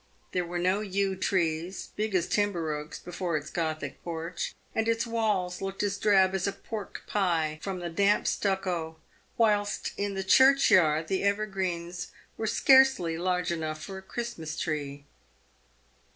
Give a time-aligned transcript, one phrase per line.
[0.31, 5.05] There were no yew trees, big as timber oaks, before its gothic porch, and its
[5.05, 8.97] walls looked as drab as a pork pie, from the damp stucco,
[9.37, 15.05] whilst in the churchyard the ever greens were scarcely large enough for a Christmas tree.